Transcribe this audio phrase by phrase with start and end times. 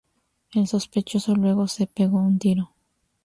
[0.51, 2.73] El sospechoso luego se pegó un tiro.